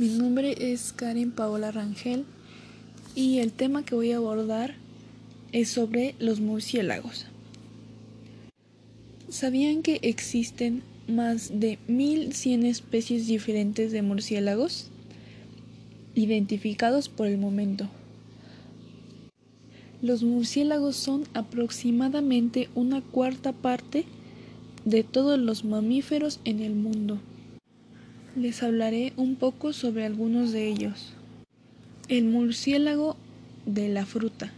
Mi 0.00 0.08
nombre 0.08 0.72
es 0.72 0.94
Karen 0.94 1.30
Paola 1.30 1.72
Rangel 1.72 2.24
y 3.14 3.40
el 3.40 3.52
tema 3.52 3.84
que 3.84 3.94
voy 3.94 4.12
a 4.12 4.16
abordar 4.16 4.74
es 5.52 5.68
sobre 5.68 6.14
los 6.18 6.40
murciélagos. 6.40 7.26
¿Sabían 9.28 9.82
que 9.82 10.00
existen 10.00 10.82
más 11.06 11.50
de 11.60 11.78
1100 11.86 12.64
especies 12.64 13.26
diferentes 13.26 13.92
de 13.92 14.00
murciélagos 14.00 14.86
identificados 16.14 17.10
por 17.10 17.26
el 17.26 17.36
momento? 17.36 17.86
Los 20.00 20.22
murciélagos 20.22 20.96
son 20.96 21.24
aproximadamente 21.34 22.70
una 22.74 23.02
cuarta 23.02 23.52
parte 23.52 24.06
de 24.86 25.04
todos 25.04 25.38
los 25.38 25.62
mamíferos 25.66 26.40
en 26.46 26.60
el 26.60 26.74
mundo. 26.74 27.20
Les 28.36 28.62
hablaré 28.62 29.12
un 29.16 29.34
poco 29.34 29.72
sobre 29.72 30.04
algunos 30.04 30.52
de 30.52 30.68
ellos. 30.68 31.14
El 32.08 32.26
murciélago 32.26 33.16
de 33.66 33.88
la 33.88 34.06
fruta. 34.06 34.52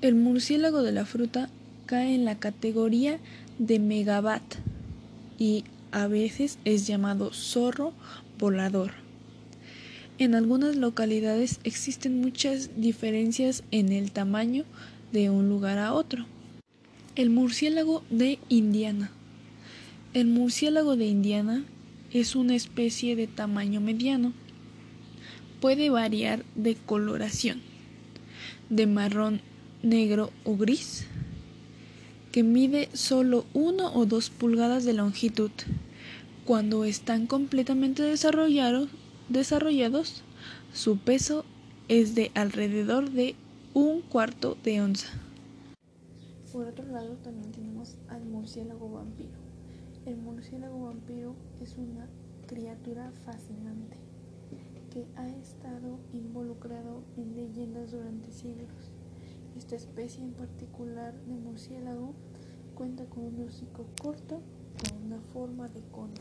El 0.00 0.14
murciélago 0.14 0.82
de 0.82 0.92
la 0.92 1.04
fruta 1.04 1.50
cae 1.84 2.14
en 2.14 2.24
la 2.24 2.38
categoría 2.38 3.18
de 3.58 3.78
megabat 3.78 4.42
y 5.38 5.64
a 5.92 6.06
veces 6.06 6.58
es 6.64 6.86
llamado 6.86 7.34
zorro 7.34 7.92
volador. 8.38 8.92
En 10.16 10.34
algunas 10.34 10.74
localidades 10.76 11.60
existen 11.64 12.22
muchas 12.22 12.70
diferencias 12.80 13.62
en 13.72 13.92
el 13.92 14.10
tamaño 14.10 14.64
de 15.12 15.28
un 15.28 15.50
lugar 15.50 15.76
a 15.76 15.92
otro. 15.92 16.24
El 17.14 17.28
murciélago 17.28 18.02
de 18.08 18.38
Indiana. 18.48 19.10
El 20.14 20.28
murciélago 20.28 20.96
de 20.96 21.06
Indiana 21.06 21.64
es 22.12 22.34
una 22.34 22.54
especie 22.54 23.14
de 23.16 23.26
tamaño 23.26 23.80
mediano. 23.80 24.32
Puede 25.60 25.90
variar 25.90 26.44
de 26.54 26.74
coloración, 26.74 27.60
de 28.68 28.86
marrón, 28.86 29.40
negro 29.82 30.30
o 30.44 30.56
gris, 30.56 31.06
que 32.32 32.42
mide 32.42 32.88
solo 32.92 33.44
1 33.54 33.92
o 33.94 34.06
2 34.06 34.30
pulgadas 34.30 34.84
de 34.84 34.92
longitud. 34.94 35.50
Cuando 36.44 36.84
están 36.84 37.26
completamente 37.26 38.02
desarrollados, 38.02 38.88
su 40.72 40.98
peso 40.98 41.44
es 41.88 42.14
de 42.14 42.30
alrededor 42.34 43.10
de 43.10 43.34
un 43.74 44.00
cuarto 44.00 44.56
de 44.64 44.80
onza. 44.80 45.08
Por 46.52 46.66
otro 46.66 46.86
lado, 46.86 47.16
también 47.18 47.52
tenemos 47.52 47.96
al 48.08 48.24
murciélago 48.24 48.90
vampiro. 48.90 49.49
El 50.06 50.16
murciélago 50.16 50.86
vampiro 50.86 51.34
es 51.60 51.76
una 51.76 52.08
criatura 52.46 53.12
fascinante 53.26 53.98
que 54.90 55.06
ha 55.14 55.28
estado 55.28 55.98
involucrado 56.14 57.02
en 57.18 57.36
leyendas 57.36 57.92
durante 57.92 58.32
siglos. 58.32 58.92
Esta 59.58 59.76
especie 59.76 60.24
en 60.24 60.32
particular 60.32 61.14
de 61.26 61.34
murciélago 61.34 62.14
cuenta 62.74 63.04
con 63.04 63.24
un 63.24 63.46
hocico 63.46 63.84
corto 64.00 64.40
con 64.80 65.04
una 65.04 65.20
forma 65.20 65.68
de 65.68 65.82
cono. 65.92 66.14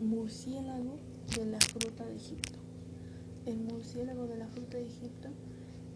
Murciélago 0.00 0.96
de 1.36 1.46
la 1.46 1.58
fruta 1.58 2.06
de 2.06 2.14
Egipto. 2.14 2.60
El 3.46 3.58
murciélago 3.58 4.28
de 4.28 4.36
la 4.36 4.46
fruta 4.46 4.76
de 4.76 4.86
Egipto 4.86 5.30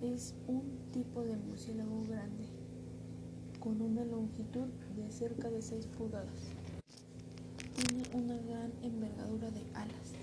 es 0.03 0.35
un 0.49 0.63
tipo 0.93 1.23
de 1.23 1.37
murciélago 1.37 2.03
grande 2.09 2.60
con 3.61 3.81
una 3.83 4.05
longitud 4.05 4.67
de 4.97 5.13
cerca 5.13 5.51
de 5.51 5.61
6 5.61 5.87
pulgadas. 5.87 6.49
Tiene 7.77 8.03
una 8.15 8.37
gran 8.37 8.73
envergadura 8.83 9.51
de 9.51 9.61
alas, 9.75 10.15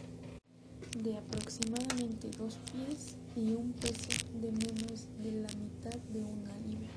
de 1.04 1.18
aproximadamente 1.18 2.32
2 2.38 2.60
pies 2.74 3.16
y 3.36 3.54
un 3.54 3.72
peso 3.74 4.10
de 4.42 4.52
menos 4.52 5.08
de 5.22 5.32
la 5.32 5.48
mitad 5.56 6.00
de 6.12 6.20
una 6.20 6.58
libra. 6.66 6.90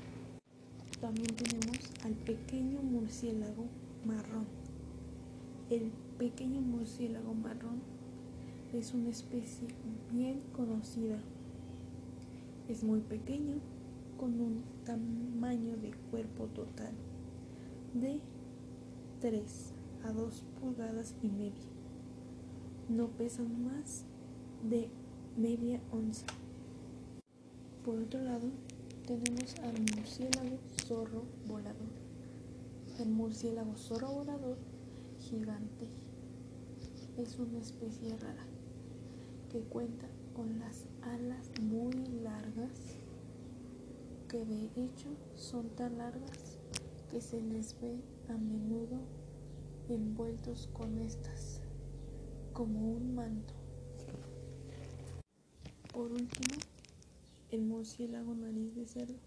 También 0.99 1.35
tenemos 1.35 1.77
al 2.03 2.13
pequeño 2.13 2.81
murciélago 2.81 3.65
marrón. 4.05 4.47
El 5.69 5.91
pequeño 6.17 6.61
murciélago 6.61 7.33
marrón 7.33 7.81
es 8.73 8.93
una 8.93 9.09
especie 9.09 9.67
bien 10.11 10.41
conocida. 10.53 11.19
Es 12.67 12.83
muy 12.83 13.01
pequeño 13.01 13.55
con 14.21 14.39
un 14.39 14.63
tamaño 14.85 15.75
de 15.77 15.89
cuerpo 16.11 16.45
total 16.45 16.93
de 17.95 18.21
3 19.19 19.73
a 20.03 20.11
2 20.11 20.45
pulgadas 20.59 21.15
y 21.23 21.27
media. 21.27 21.65
No 22.87 23.07
pesan 23.07 23.65
más 23.65 24.05
de 24.69 24.91
media 25.35 25.81
onza. 25.91 26.27
Por 27.83 27.97
otro 27.97 28.21
lado, 28.21 28.47
tenemos 29.07 29.55
al 29.63 29.73
murciélago 29.95 30.59
zorro 30.85 31.23
volador. 31.47 31.89
El 32.99 33.09
murciélago 33.09 33.75
zorro 33.75 34.11
volador 34.13 34.59
gigante 35.17 35.89
es 37.17 37.39
una 37.39 37.57
especie 37.57 38.15
rara 38.17 38.45
que 39.49 39.61
cuenta 39.61 40.05
con 40.35 40.59
las 40.59 40.85
alas 41.01 41.49
muy 41.59 41.95
largas 42.21 43.00
que 44.31 44.45
de 44.45 44.69
hecho 44.77 45.09
son 45.35 45.67
tan 45.71 45.97
largas 45.97 46.57
que 47.09 47.19
se 47.19 47.41
les 47.41 47.77
ve 47.81 47.99
a 48.29 48.37
menudo 48.37 49.01
envueltos 49.89 50.69
con 50.71 50.99
estas, 50.99 51.59
como 52.53 52.93
un 52.93 53.13
manto. 53.13 53.53
Por 55.91 56.13
último, 56.13 56.55
el 57.49 57.63
murciélago 57.63 58.33
nariz 58.33 58.73
de 58.73 58.87
cerdo. 58.87 59.19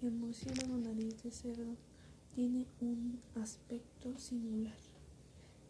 El 0.00 0.12
murciélago 0.12 0.78
nariz 0.78 1.22
de 1.22 1.30
cerdo 1.30 1.76
tiene 2.34 2.64
un 2.80 3.20
aspecto 3.34 4.16
singular 4.16 4.78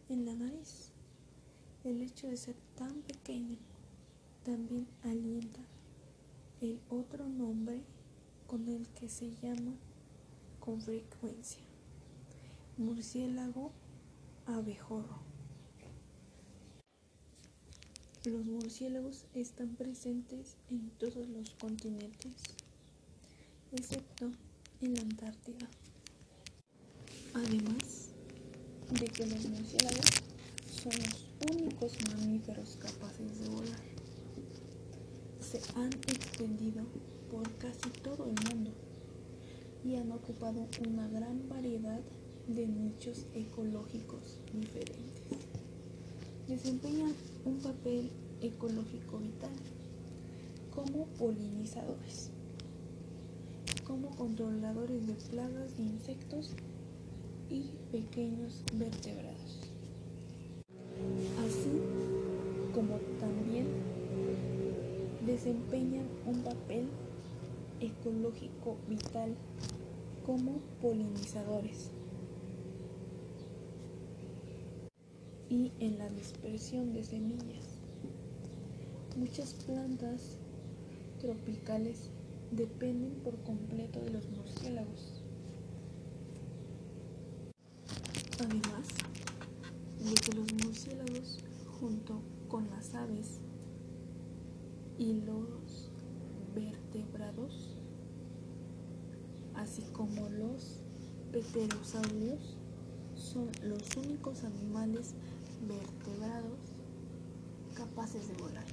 en 0.09 0.25
la 0.25 0.37
nariz. 0.37 0.93
El 1.83 2.01
hecho 2.01 2.29
de 2.29 2.37
ser 2.37 2.55
tan 2.77 3.03
pequeño 3.03 3.59
también 4.45 4.87
alienta 5.03 5.63
el 6.61 6.79
otro 6.91 7.29
nombre 7.29 7.83
con 8.51 8.69
el 8.69 8.89
que 8.89 9.09
se 9.09 9.31
llama 9.37 9.77
con 10.59 10.83
frecuencia 10.83 11.63
murciélago 12.79 13.71
abejorro. 14.45 15.21
Los 18.25 18.45
murciélagos 18.45 19.27
están 19.35 19.77
presentes 19.77 20.57
en 20.69 20.91
todos 20.99 21.29
los 21.29 21.51
continentes, 21.61 22.35
excepto 23.71 24.33
en 24.81 24.95
la 24.95 25.03
Antártida. 25.03 25.71
Además 27.35 28.09
de 28.99 29.07
que 29.07 29.27
los 29.27 29.49
murciélagos 29.49 30.11
son 30.83 30.93
los 30.99 31.55
únicos 31.55 31.93
mamíferos 32.09 32.77
capaces 32.81 33.39
de 33.39 33.49
volar, 33.49 33.81
se 35.41 35.61
han 35.77 35.93
extendido 35.93 36.85
por 37.31 37.49
casi 37.59 37.91
todo 38.03 38.27
el 38.27 38.35
mundo 38.49 38.71
y 39.85 39.97
han 39.97 40.11
ocupado 40.13 40.67
una 40.87 41.09
gran 41.09 41.49
variedad 41.49 42.01
de 42.49 42.67
nichos 42.67 43.27
ecológicos 43.35 44.39
diferentes. 44.53 45.39
Desempeñan 46.49 47.13
un 47.45 47.59
papel 47.59 48.11
ecológico 48.41 49.19
vital 49.19 49.53
como 50.75 51.07
polinizadores, 51.19 52.31
como 53.87 54.11
controladores 54.17 55.07
de 55.07 55.15
plagas 55.31 55.77
de 55.77 55.85
insectos 55.85 56.51
y 57.49 57.71
pequeños 57.93 58.63
vertebrados, 58.75 59.61
así 61.47 61.81
como 62.75 62.99
también 63.19 63.67
desempeñan 65.27 66.07
un 66.27 66.41
papel 66.43 66.87
ecológico 67.81 68.77
vital 68.89 69.35
como 70.25 70.61
polinizadores 70.81 71.91
y 75.49 75.73
en 75.81 75.99
la 75.99 76.09
dispersión 76.09 76.93
de 76.93 77.03
semillas. 77.03 77.81
Muchas 79.17 79.55
plantas 79.55 80.39
tropicales 81.21 82.11
dependen 82.53 83.13
por 83.25 83.37
completo 83.43 84.01
de 84.01 84.11
los 84.11 84.29
murciélagos. 84.31 85.23
Además 88.39 88.89
de 89.99 90.15
que 90.15 90.33
los 90.33 90.53
murciélagos 90.65 91.45
junto 91.81 92.23
con 92.49 92.71
las 92.71 92.95
aves 92.95 93.41
y 94.99 95.15
los 95.23 95.91
vertebrados, 96.55 97.70
así 99.61 99.83
como 99.93 100.29
los 100.31 100.81
pterosaurios, 101.33 102.57
son 103.15 103.51
los 103.63 103.97
únicos 103.97 104.43
animales 104.45 105.15
vertebrados 105.69 106.59
capaces 107.75 108.29
de 108.29 108.35
volar. 108.43 108.65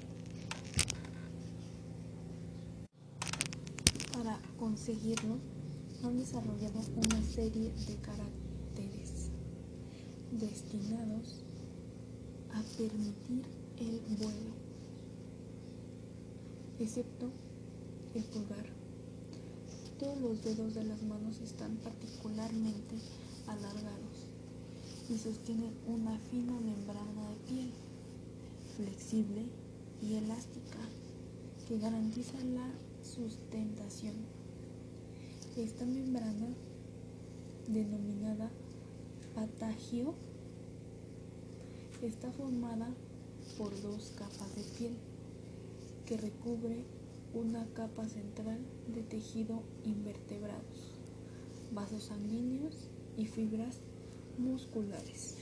Para 4.14 4.40
conseguirlo, 4.58 5.38
han 6.04 6.18
desarrollado 6.18 6.80
una 6.96 7.22
serie 7.22 7.72
de 7.72 7.96
caracteres 7.98 9.30
destinados 10.32 11.44
a 12.54 12.62
permitir 12.78 13.44
el 13.78 14.00
vuelo, 14.18 14.54
excepto 16.80 17.30
el 18.16 18.24
pulgar. 18.24 18.77
Todos 20.00 20.22
los 20.22 20.44
dedos 20.44 20.76
de 20.76 20.84
las 20.84 21.02
manos 21.02 21.42
están 21.42 21.76
particularmente 21.78 22.96
alargados 23.48 24.28
y 25.10 25.18
sostienen 25.18 25.74
una 25.88 26.20
fina 26.30 26.54
membrana 26.54 27.30
de 27.30 27.36
piel, 27.48 27.72
flexible 28.76 29.48
y 30.04 30.14
elástica, 30.16 30.78
que 31.68 31.80
garantiza 31.80 32.38
la 32.44 32.70
sustentación. 33.04 34.14
Esta 35.58 35.84
membrana, 35.84 36.50
denominada 37.68 38.52
patagio, 39.34 40.14
está 42.04 42.32
formada 42.34 42.94
por 43.58 43.72
dos 43.82 44.14
capas 44.16 44.56
de 44.56 44.64
piel 44.78 44.94
que 46.06 46.18
recubre 46.18 46.84
una 47.34 47.66
capa 47.74 48.08
central 48.08 48.60
de 48.88 49.04
tejido 49.04 49.62
invertebrados, 49.84 50.94
vasos 51.74 52.04
sanguíneos 52.04 52.90
y 53.18 53.26
fibras 53.26 53.80
musculares. 54.38 55.36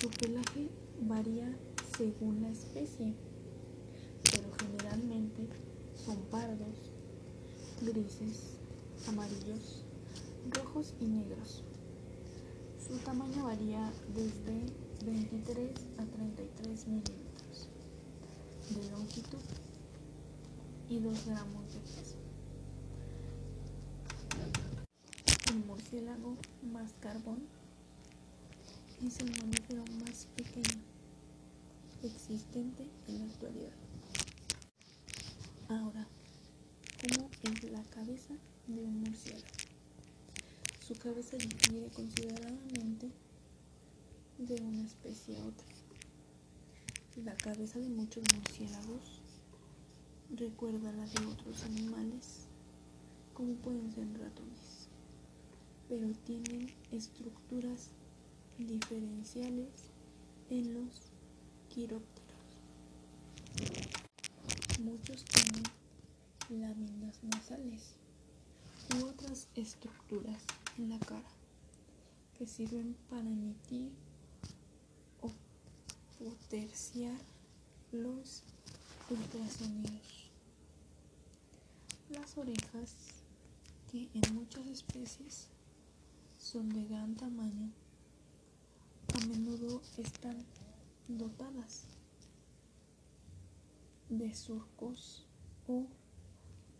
Su 0.00 0.10
pelaje 0.10 0.68
varía 1.00 1.56
según 1.96 2.42
la 2.42 2.50
especie, 2.50 3.14
pero 4.30 4.50
generalmente 4.58 5.46
son 6.04 6.16
pardos, 6.30 6.92
grises, 7.80 8.58
amarillos, 9.08 9.84
rojos 10.50 10.94
y 11.00 11.04
negros. 11.04 11.62
Su 12.86 12.96
tamaño 12.98 13.44
varía 13.44 13.92
desde 14.14 14.66
23 15.04 15.70
a 15.98 16.04
33 16.04 16.86
milímetros 16.88 17.68
de 18.70 18.90
longitud 18.90 19.38
y 20.92 21.00
2 21.00 21.24
gramos 21.24 21.72
de 21.72 21.80
peso. 21.80 22.16
El 25.50 25.64
murciélago 25.64 26.36
más 26.70 26.92
carbón 27.00 27.46
es 29.02 29.18
el 29.20 29.30
mamífero 29.38 29.84
más 30.04 30.26
pequeño 30.36 30.82
existente 32.02 32.90
en 33.08 33.20
la 33.20 33.24
actualidad. 33.24 33.72
Ahora, 35.70 36.06
¿cómo 37.00 37.30
es 37.42 37.70
la 37.70 37.82
cabeza 37.84 38.34
de 38.66 38.84
un 38.84 39.00
murciélago? 39.00 39.46
Su 40.86 40.94
cabeza 40.96 41.38
difiere 41.38 41.88
considerablemente 41.88 43.10
de 44.36 44.54
una 44.60 44.84
especie 44.84 45.38
a 45.38 45.44
otra. 45.46 45.66
La 47.24 47.34
cabeza 47.36 47.78
de 47.78 47.88
muchos 47.88 48.24
murciélagos 48.34 49.21
recuerda 50.36 50.92
la 50.92 51.06
de 51.06 51.26
otros 51.26 51.62
animales, 51.64 52.46
como 53.34 53.54
pueden 53.54 53.92
ser 53.92 54.06
ratones, 54.18 54.88
pero 55.88 56.10
tienen 56.24 56.72
estructuras 56.90 57.90
diferenciales 58.58 59.90
en 60.50 60.74
los 60.74 61.12
quirópteros. 61.68 62.32
Muchos 64.82 65.24
tienen 65.24 65.64
láminas 66.50 67.22
nasales 67.22 67.94
u 68.94 69.06
otras 69.06 69.48
estructuras 69.54 70.42
en 70.78 70.90
la 70.90 70.98
cara 70.98 71.28
que 72.38 72.46
sirven 72.46 72.96
para 73.08 73.28
emitir 73.28 73.92
o 75.20 75.30
potenciar 76.18 77.16
los 77.92 78.42
ultrasonidos. 79.10 80.21
Las 82.12 82.36
orejas, 82.36 82.94
que 83.90 84.10
en 84.12 84.34
muchas 84.34 84.66
especies 84.66 85.48
son 86.38 86.68
de 86.68 86.84
gran 86.84 87.14
tamaño, 87.14 87.70
a 89.14 89.26
menudo 89.26 89.80
están 89.96 90.44
dotadas 91.08 91.84
de 94.10 94.34
surcos 94.34 95.26
o 95.66 95.86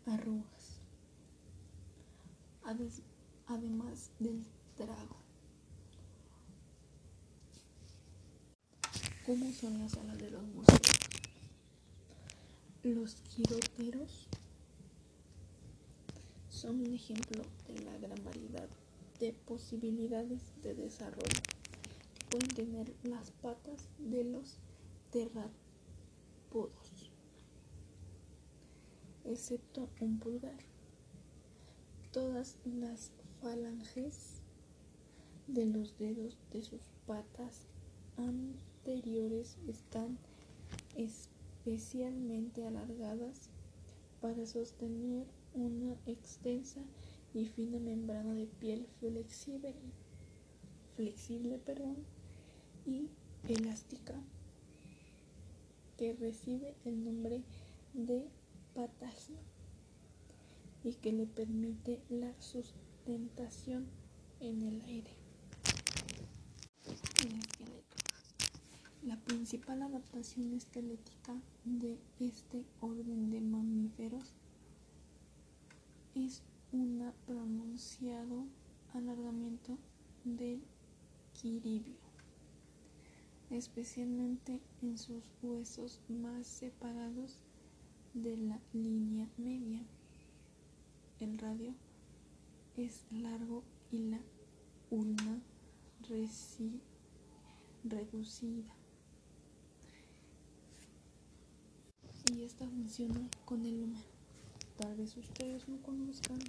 arrugas, 0.05 0.79
además 3.47 4.11
del 4.19 4.45
trago. 4.77 5.17
¿Cómo 9.25 9.51
son 9.51 9.79
las 9.79 9.95
alas 9.95 10.17
de 10.19 10.29
los 10.29 10.43
murciélagos? 10.43 10.93
Los 12.83 13.15
quirópteros 13.15 14.27
son 16.63 16.79
un 16.79 16.93
ejemplo 16.93 17.43
de 17.67 17.77
la 17.83 17.97
gran 17.97 18.23
variedad 18.23 18.69
de 19.19 19.33
posibilidades 19.33 20.53
de 20.61 20.73
desarrollo 20.73 21.41
que 22.13 22.25
pueden 22.29 22.47
tener 22.55 22.93
las 23.03 23.31
patas 23.31 23.89
de 23.97 24.23
los 24.23 24.59
terrápodos, 25.11 25.51
excepto 29.25 29.89
un 29.99 30.19
pulgar. 30.19 30.57
Todas 32.13 32.57
las 32.63 33.11
falanges 33.41 34.41
de 35.47 35.65
los 35.65 35.97
dedos 35.97 36.37
de 36.53 36.63
sus 36.63 36.79
patas 37.05 37.67
anteriores 38.15 39.57
están 39.67 40.17
especialmente 40.95 42.65
alargadas 42.65 43.49
para 44.21 44.45
sostener 44.45 45.27
una 45.53 45.95
extensa 46.05 46.81
y 47.33 47.45
fina 47.45 47.79
membrana 47.79 48.33
de 48.33 48.45
piel 48.45 48.87
flexible, 48.99 49.73
flexible 50.95 51.57
perdón, 51.57 51.97
y 52.85 53.09
elástica 53.47 54.13
que 55.97 56.13
recibe 56.13 56.75
el 56.85 57.03
nombre 57.03 57.43
de 57.93 58.27
patagio 58.73 59.37
y 60.83 60.93
que 60.95 61.13
le 61.13 61.25
permite 61.25 62.01
la 62.09 62.33
sustentación 62.41 63.87
en 64.39 64.61
el 64.61 64.81
aire. 64.81 65.11
La 69.03 69.17
principal 69.17 69.81
adaptación 69.81 70.53
esquelética 70.53 71.41
de 71.65 71.97
este 72.19 72.65
orden 72.81 73.29
de 73.29 73.41
mamíferos 73.41 74.33
es 76.15 76.43
un 76.71 77.11
pronunciado 77.25 78.45
alargamiento 78.93 79.77
del 80.23 80.61
quiribio, 81.33 81.95
especialmente 83.49 84.61
en 84.81 84.97
sus 84.97 85.23
huesos 85.41 86.01
más 86.07 86.45
separados 86.45 87.39
de 88.13 88.37
la 88.37 88.59
línea 88.73 89.27
media. 89.37 89.81
El 91.19 91.37
radio 91.37 91.73
es 92.77 93.05
largo 93.11 93.63
y 93.91 93.99
la 94.09 94.19
ulna 94.89 95.41
reducida. 96.07 96.91
Y 102.33 102.43
esta 102.43 102.67
funciona 102.67 103.29
con 103.45 103.65
el 103.65 103.83
humano. 103.83 104.12
Tal 104.77 104.95
vez 104.95 105.15
ustedes 105.15 105.67
no 105.69 105.77
conozcan 105.83 106.39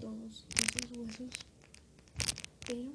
todos 0.00 0.44
esos 0.56 0.98
huesos, 0.98 1.30
pero 2.66 2.90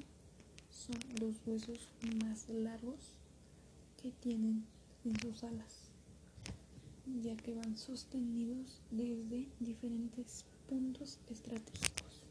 son 0.70 0.98
los 1.18 1.36
huesos 1.46 1.88
más 2.20 2.50
largos 2.50 3.18
que 4.02 4.10
tienen 4.10 4.66
en 5.06 5.18
sus 5.18 5.44
alas, 5.44 5.88
ya 7.22 7.34
que 7.36 7.54
van 7.54 7.78
sostenidos 7.78 8.82
desde 8.90 9.48
diferentes 9.60 10.44
puntos 10.68 11.18
estratégicos. 11.30 12.22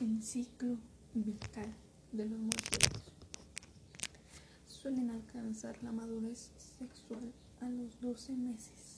El 0.00 0.22
ciclo 0.22 0.78
vital 1.12 1.74
de 2.12 2.24
los 2.24 2.38
murciélagos 2.38 3.12
suelen 4.66 5.10
alcanzar 5.10 5.76
la 5.82 5.92
madurez 5.92 6.50
sexual 6.78 7.34
a 7.60 7.68
los 7.68 8.00
12 8.00 8.32
meses 8.32 8.89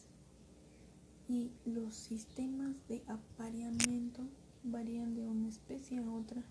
y 1.32 1.50
los 1.64 1.94
sistemas 1.94 2.76
de 2.88 3.02
apareamiento 3.08 4.22
varían 4.64 5.14
de 5.14 5.26
una 5.26 5.48
especie 5.48 5.96
a 5.98 6.10
otra 6.10 6.42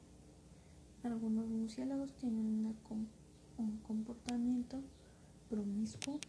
Algunos 1.03 1.47
murciélagos 1.47 2.11
tienen 2.13 2.65
un 3.57 3.77
comportamiento 3.83 4.81
promiscuo 5.51 6.19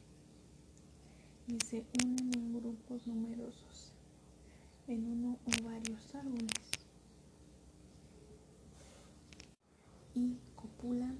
y 1.46 1.58
se 1.64 1.86
unen 2.04 2.30
en 2.34 2.52
grupos 2.52 3.06
numerosos 3.06 3.94
en 4.86 5.06
uno 5.06 5.38
o 5.46 5.64
varios 5.64 6.14
árboles 6.14 6.52
y 10.14 10.36
copulan 10.56 11.16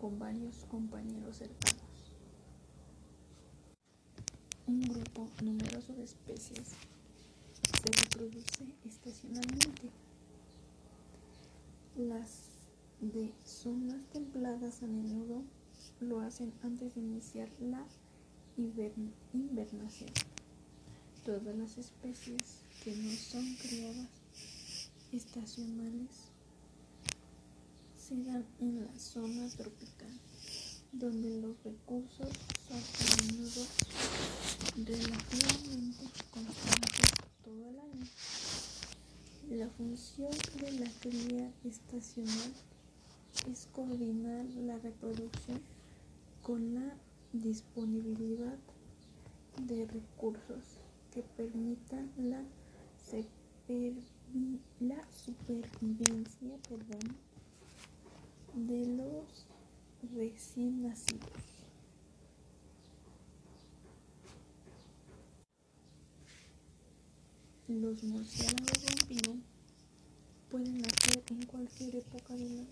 con 0.00 0.18
varios 0.18 0.64
compañeros 0.70 1.36
cercanos. 1.36 1.89
Un 4.70 4.82
grupo 4.82 5.28
numeroso 5.42 5.92
de 5.94 6.04
especies 6.04 6.68
se 7.82 8.02
reproduce 8.04 8.72
estacionalmente. 8.84 9.90
Las 11.96 12.50
de 13.00 13.32
zonas 13.44 14.00
templadas 14.12 14.84
a 14.84 14.86
menudo 14.86 15.42
lo 15.98 16.20
hacen 16.20 16.52
antes 16.62 16.94
de 16.94 17.00
iniciar 17.00 17.48
la 17.58 17.84
invernación. 19.32 20.10
Todas 21.24 21.56
las 21.56 21.76
especies 21.76 22.62
que 22.84 22.94
no 22.94 23.10
son 23.10 23.56
criadas 23.56 24.08
estacionales 25.10 26.10
se 27.98 28.14
dan 28.22 28.46
en 28.60 28.86
la 28.86 28.98
zona 29.00 29.48
tropical, 29.48 30.16
donde 30.92 31.40
los 31.40 31.60
recursos 31.64 32.28
son 32.68 32.78
a 32.78 33.32
menudo 33.32 33.66
relativamente 34.76 36.04
constantes 36.30 37.10
todo 37.44 37.68
el 37.68 37.78
año. 37.78 38.06
La 39.50 39.68
función 39.68 40.30
estacional 41.64 42.52
es 43.50 43.68
coordinar 43.72 44.44
la 44.44 44.78
reproducción 44.78 45.62
con 46.42 46.74
la 46.74 46.94
disponibilidad 47.32 48.58
de 49.66 49.86
recursos 49.86 50.62
que 51.14 51.22
permitan 51.22 52.10
la, 52.18 52.42
la 54.80 55.08
supervivencia 55.10 56.58
de 58.54 58.86
los 58.86 59.46
recién 60.14 60.82
nacidos. 60.82 61.30
Los 67.68 68.02
murciélagos 68.02 68.84
vampiro 68.84 69.49
pueden 70.50 70.78
nacer 70.78 71.22
en 71.30 71.46
cualquier 71.46 71.96
época 71.96 72.34
del 72.34 72.58
año. 72.58 72.66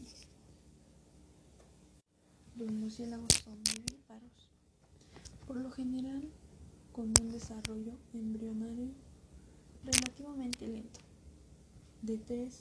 Los 2.57 2.73
murciélagos 2.73 3.29
son 3.45 3.63
vivíparos, 3.63 4.49
por 5.47 5.57
lo 5.59 5.71
general 5.71 6.29
con 6.93 7.13
un 7.21 7.31
desarrollo 7.31 7.93
embrionario 8.13 8.89
relativamente 9.85 10.67
lento, 10.67 11.01
de 12.03 12.19
3 12.19 12.55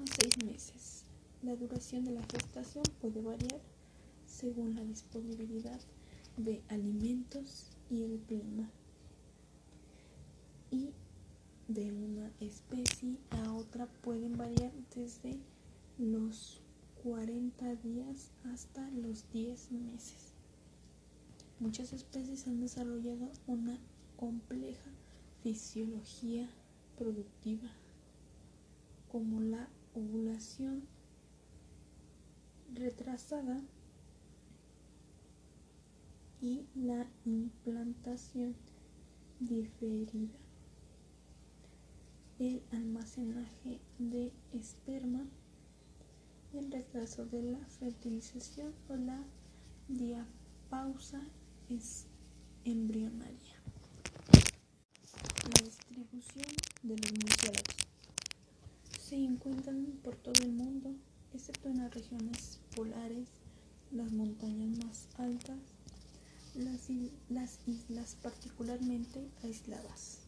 a 0.00 0.04
6 0.20 0.44
meses. 0.44 1.04
La 1.42 1.54
duración 1.54 2.04
de 2.04 2.12
la 2.12 2.22
gestación 2.22 2.84
puede 3.00 3.20
variar 3.20 3.60
según 4.26 4.74
la 4.74 4.82
disponibilidad 4.82 5.80
de 6.36 6.60
alimentos 6.68 7.70
y 7.88 8.02
el 8.02 8.18
clima. 8.26 8.68
De 11.68 11.92
una 11.92 12.30
especie 12.40 13.16
a 13.30 13.52
otra 13.52 13.86
pueden 14.02 14.36
variar 14.36 14.72
desde 14.94 15.38
los 15.98 16.60
40 17.02 17.74
días 17.76 18.32
hasta 18.52 18.90
los 18.90 19.30
10 19.30 19.72
meses. 19.72 20.34
Muchas 21.60 21.92
especies 21.92 22.46
han 22.46 22.60
desarrollado 22.60 23.30
una 23.46 23.78
compleja 24.16 24.90
fisiología 25.42 26.48
productiva, 26.96 27.70
como 29.10 29.40
la 29.40 29.68
ovulación 29.94 30.82
retrasada 32.74 33.62
y 36.40 36.66
la 36.74 37.06
implantación 37.24 38.54
diferida. 39.40 40.43
El 42.40 42.62
almacenaje 42.72 43.80
de 44.00 44.32
esperma 44.52 45.24
el 46.52 46.70
retraso 46.72 47.26
de 47.26 47.42
la 47.42 47.58
fertilización 47.78 48.74
o 48.88 48.96
la 48.96 49.22
diapausa 49.88 51.20
embrionaria. 52.64 53.54
La 55.44 55.64
distribución 55.64 56.48
de 56.82 56.96
los 56.96 57.12
murciélagos 57.12 57.76
se 58.98 59.16
encuentran 59.16 60.00
por 60.02 60.16
todo 60.16 60.42
el 60.42 60.52
mundo, 60.52 60.92
excepto 61.32 61.68
en 61.68 61.78
las 61.78 61.94
regiones 61.94 62.58
polares, 62.74 63.28
las 63.92 64.10
montañas 64.10 64.76
más 64.84 65.08
altas, 65.18 65.58
las 67.28 67.60
islas 67.66 68.16
particularmente 68.22 69.30
aisladas, 69.44 70.18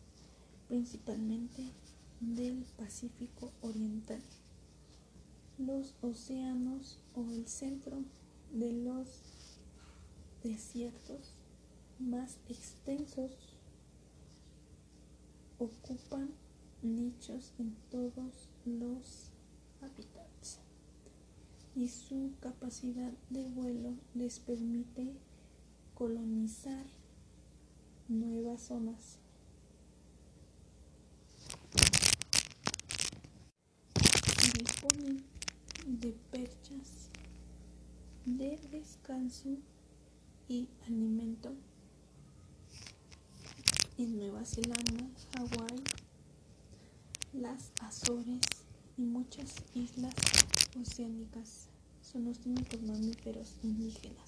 principalmente 0.69 1.73
del 2.21 2.65
Pacífico 2.77 3.53
Oriental 3.61 4.23
los 5.59 5.95
océanos 6.03 6.99
o 7.15 7.31
el 7.31 7.47
centro 7.47 8.05
de 8.53 8.73
los 8.73 9.59
desiertos 10.43 11.33
más 11.99 12.39
extensos 12.49 13.57
ocupan 15.59 16.31
nichos 16.83 17.55
en 17.59 17.75
todos 17.91 18.51
los 18.67 19.31
hábitats 19.81 20.61
y 21.75 21.89
su 21.89 22.33
capacidad 22.41 23.13
de 23.31 23.49
vuelo 23.49 23.95
les 24.15 24.39
permite 24.41 25.15
colonizar 25.95 26.85
nuevas 28.09 28.63
zonas. 28.63 29.19
Disponen 34.83 35.25
de 35.87 36.13
perchas 36.31 37.09
de 38.27 38.59
descanso 38.71 39.57
y 40.49 40.69
alimento 40.87 41.55
en 43.97 44.19
Nueva 44.19 44.45
Zelanda, 44.45 45.09
Hawái, 45.33 45.83
las 47.33 47.73
Azores 47.81 48.41
y 48.99 49.03
muchas 49.03 49.55
islas 49.75 50.15
oceánicas 50.79 51.69
son 52.03 52.27
los 52.27 52.39
únicos 52.45 52.83
mamíferos 52.83 53.55
indígenas, 53.63 54.27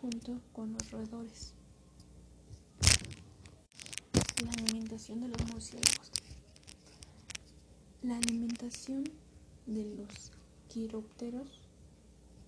junto 0.00 0.40
con 0.54 0.72
los 0.72 0.90
roedores. 0.90 1.52
La 4.42 4.50
alimentación 4.50 5.20
de 5.20 5.28
los 5.28 5.44
murciélagos. 5.52 6.13
La 8.04 8.18
alimentación 8.18 9.04
de 9.64 9.82
los 9.96 10.30
quirópteros 10.68 11.62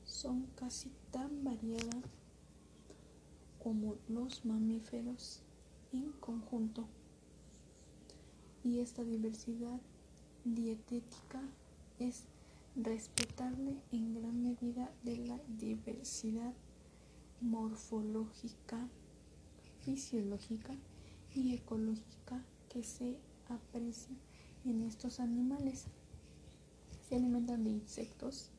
son 0.05 0.45
casi 0.55 0.91
tan 1.11 1.45
variadas 1.45 2.05
como 3.65 3.95
los 4.07 4.45
mamíferos 4.45 5.41
en 5.95 6.13
conjunto. 6.21 6.85
Y 8.65 8.81
esta 8.81 9.03
diversidad 9.03 9.81
dietética 10.45 11.41
es 11.99 12.25
respetable 12.75 13.79
en 13.93 14.13
gran 14.13 14.43
medida 14.43 14.93
de 15.05 15.17
la 15.27 15.41
diversidad 15.57 16.53
morfológica, 17.41 18.89
fisiológica 19.87 20.75
y 21.35 21.55
ecológica 21.55 22.45
que 22.69 22.85
se 22.85 23.17
aprecia 23.49 24.15
en 24.67 24.83
estos 24.83 25.21
animales 25.21 25.85
se 27.09 27.15
alimentan 27.15 27.63
de 27.63 27.71
insectos 27.71 28.51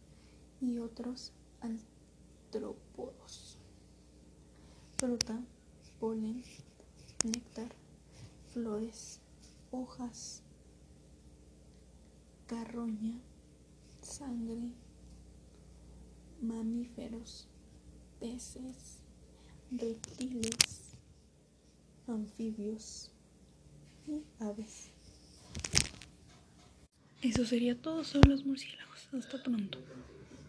y 0.61 0.79
otros 0.79 1.33
artrópodos. 1.59 3.57
Fruta, 4.97 5.43
polen, 5.99 6.43
néctar, 7.25 7.71
flores, 8.53 9.19
hojas, 9.71 10.43
carroña, 12.47 13.19
sangre, 14.01 14.71
mamíferos, 16.41 17.47
peces, 18.19 18.99
reptiles, 19.71 20.95
anfibios 22.07 23.11
y 24.07 24.23
aves. 24.39 24.96
Eso 27.21 27.45
sería 27.45 27.75
todo 27.75 28.03
sobre 28.03 28.29
los 28.29 28.45
murciélagos. 28.45 29.09
Hasta 29.13 29.41
pronto. 29.41 29.79